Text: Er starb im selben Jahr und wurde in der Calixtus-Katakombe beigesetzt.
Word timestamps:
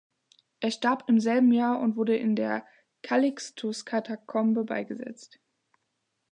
Er 0.61 0.71
starb 0.71 1.03
im 1.09 1.19
selben 1.19 1.51
Jahr 1.51 1.79
und 1.79 1.95
wurde 1.95 2.17
in 2.17 2.35
der 2.35 2.65
Calixtus-Katakombe 3.03 4.63
beigesetzt. 4.63 5.39